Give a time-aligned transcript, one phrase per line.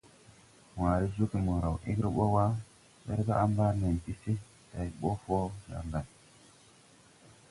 [0.77, 2.45] Wããre joge mo raw ɛgre bɔ wa,
[3.05, 4.33] werga a mbar nen ti se,
[4.71, 5.35] day bod fɔ
[5.67, 6.07] jar lay.